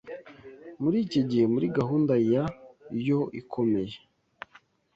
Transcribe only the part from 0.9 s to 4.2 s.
iki gihe, muri gahunda ya Yo ikomeye